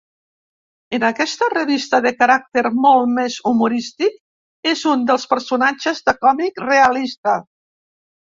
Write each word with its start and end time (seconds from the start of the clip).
En 0.97 1.03
aquesta 1.09 1.49
revista 1.51 1.99
de 2.05 2.11
caràcter 2.21 2.63
molt 2.85 3.11
més 3.17 3.35
humorístic, 3.51 4.17
és 4.73 4.83
un 4.95 5.05
dels 5.11 5.27
personatges 5.35 6.03
de 6.09 6.17
còmic 6.25 6.61
realista. 6.67 7.39